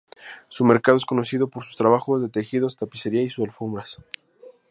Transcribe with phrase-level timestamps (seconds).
[0.49, 3.99] Su mercado es conocido por sus trabajos de tejidos, tapicería y sus alfombras.